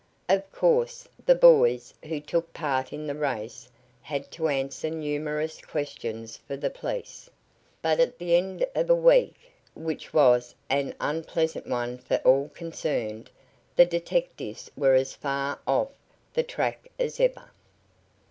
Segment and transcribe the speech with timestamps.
[0.27, 3.69] Of course, the boys who took part in the race
[4.01, 7.29] had to answer numerous questions for the police,
[7.83, 13.29] but at the end of a week, which was an unpleasant one for all concerned,
[13.75, 15.89] the detectives were as far off
[16.33, 17.51] the track as ever.